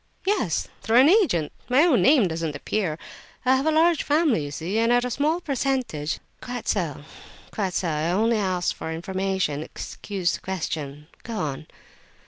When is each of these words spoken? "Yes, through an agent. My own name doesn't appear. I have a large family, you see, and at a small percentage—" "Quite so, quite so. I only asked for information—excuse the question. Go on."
"Yes, 0.25 0.67
through 0.81 0.97
an 0.97 1.09
agent. 1.09 1.51
My 1.69 1.83
own 1.83 2.01
name 2.01 2.27
doesn't 2.27 2.55
appear. 2.55 2.97
I 3.45 3.55
have 3.55 3.67
a 3.67 3.71
large 3.71 4.01
family, 4.01 4.45
you 4.45 4.49
see, 4.49 4.79
and 4.79 4.91
at 4.91 5.05
a 5.05 5.11
small 5.11 5.39
percentage—" 5.39 6.17
"Quite 6.41 6.67
so, 6.67 7.03
quite 7.51 7.73
so. 7.75 7.87
I 7.89 8.09
only 8.09 8.37
asked 8.37 8.73
for 8.73 8.91
information—excuse 8.91 10.33
the 10.33 10.39
question. 10.41 11.05
Go 11.21 11.35
on." 11.37 11.67